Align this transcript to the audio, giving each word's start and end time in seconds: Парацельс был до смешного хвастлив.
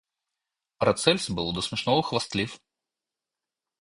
Парацельс 0.79 1.29
был 1.29 1.53
до 1.53 1.61
смешного 1.61 2.01
хвастлив. 2.01 2.59